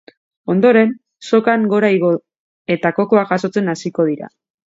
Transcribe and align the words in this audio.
Ondoren, 0.53 0.93
sokan 1.27 1.67
gora 1.73 1.91
igo, 1.97 2.09
eta 2.77 2.93
kokoak 3.01 3.35
jasotzen 3.35 3.73
hasiko 3.75 4.09
dira. 4.11 4.35